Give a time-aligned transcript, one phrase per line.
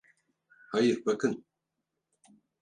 [0.71, 1.45] Hayır, bakın.